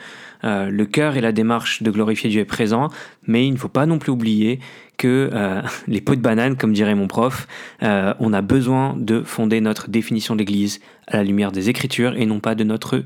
Euh, 0.45 0.69
le 0.69 0.85
cœur 0.85 1.17
et 1.17 1.21
la 1.21 1.33
démarche 1.33 1.83
de 1.83 1.91
glorifier 1.91 2.29
Dieu 2.29 2.39
est 2.39 2.45
présent, 2.45 2.87
mais 3.27 3.45
il 3.45 3.51
ne 3.51 3.57
faut 3.57 3.67
pas 3.67 3.85
non 3.85 3.99
plus 3.99 4.13
oublier 4.13 4.61
que 4.97 5.29
euh, 5.33 5.61
les 5.87 5.99
pots 5.99 6.15
de 6.15 6.21
banane, 6.21 6.55
comme 6.55 6.71
dirait 6.71 6.95
mon 6.95 7.07
prof, 7.07 7.45
euh, 7.83 8.13
on 8.21 8.31
a 8.31 8.41
besoin 8.41 8.95
de 8.97 9.21
fonder 9.21 9.59
notre 9.59 9.89
définition 9.89 10.37
d'Église 10.37 10.79
à 11.07 11.17
la 11.17 11.23
lumière 11.25 11.51
des 11.51 11.69
Écritures 11.69 12.15
et 12.15 12.25
non 12.25 12.39
pas 12.39 12.55
de 12.55 12.63
notre 12.63 13.03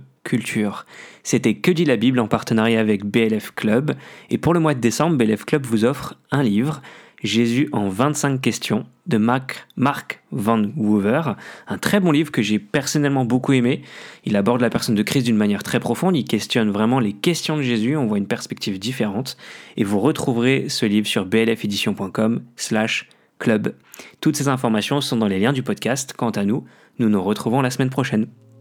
C'était 1.24 1.56
Que 1.56 1.72
dit 1.72 1.86
la 1.86 1.96
Bible 1.96 2.20
en 2.20 2.28
partenariat 2.28 2.80
avec 2.80 3.06
BLF 3.06 3.52
Club. 3.56 3.96
Et 4.30 4.38
pour 4.38 4.54
le 4.54 4.60
mois 4.60 4.74
de 4.74 4.80
décembre, 4.80 5.18
BLF 5.18 5.46
Club 5.46 5.66
vous 5.66 5.86
offre 5.86 6.16
un 6.32 6.44
livre, 6.44 6.82
Jésus 7.24 7.70
en 7.72 7.90
25 7.90 8.42
questions, 8.42 8.86
de 9.08 9.18
Mark, 9.18 10.24
Van 10.32 10.64
Woover. 10.76 11.22
Un 11.68 11.78
très 11.78 12.00
bon 12.00 12.12
livre 12.12 12.32
que 12.32 12.42
j'ai 12.42 12.60
personnellement 12.60 13.26
beaucoup 13.26 13.54
aimé. 13.54 13.82
Il 14.26 14.36
aborde 14.36 14.62
la 14.62 14.70
personne 14.70 14.96
de 14.96 15.04
Christ 15.04 15.26
d'une 15.26 15.36
manière 15.36 15.64
très 15.64 15.80
profonde. 15.80 16.16
Il 16.16 16.26
questionne 16.26 16.72
vraiment 16.72 17.00
les 17.00 17.14
questions 17.14 17.58
de 17.58 17.62
Jésus. 17.62 17.96
On 17.96 18.08
voit 18.08 18.18
une 18.18 18.28
perspective 18.28 18.80
différente. 18.80 19.38
Et 19.78 19.84
vous 19.84 20.00
retrouverez 20.00 20.70
ce 20.70 20.86
livre 20.86 21.08
sur 21.08 21.26
blfedition.com 21.26 22.42
slash 22.56 23.08
club. 23.40 23.76
Toutes 24.22 24.36
ces 24.36 24.48
informations 24.48 25.02
sont 25.02 25.18
dans 25.18 25.28
les 25.28 25.40
liens 25.40 25.54
du 25.54 25.64
podcast. 25.64 26.14
Quant 26.18 26.32
à 26.32 26.46
nous, 26.46 26.66
nous 27.00 27.10
nous 27.10 27.22
retrouvons 27.22 27.62
la 27.62 27.70
semaine 27.70 27.90
prochaine. 27.90 28.28